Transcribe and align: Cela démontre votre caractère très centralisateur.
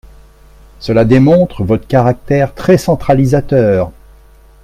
Cela 0.79 1.05
démontre 1.05 1.63
votre 1.63 1.85
caractère 1.85 2.55
très 2.55 2.79
centralisateur. 2.79 3.91